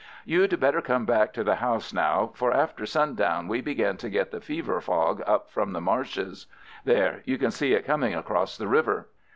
[0.25, 4.31] You'd better come back to the house now, for after sundown we begin to get
[4.31, 6.47] the fever fog up from the marshes.
[6.83, 9.09] There, you can see it coming across the river."